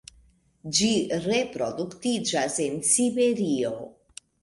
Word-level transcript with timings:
Ĝi 0.77 0.87
reproduktiĝas 1.27 2.59
en 2.67 2.83
Siberio. 2.97 3.75